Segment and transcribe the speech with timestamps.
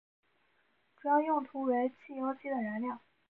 [0.99, 3.01] 主要用途为汽油机的燃料。